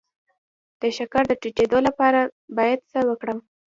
[0.79, 2.19] د شکر د ټیټیدو لپاره
[2.57, 3.37] باید څه وکړم؟